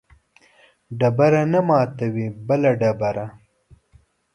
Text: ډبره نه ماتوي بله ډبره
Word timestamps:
ډبره 0.99 1.43
نه 1.51 1.59
ماتوي 1.67 2.27
بله 2.47 2.71
ډبره 2.79 3.25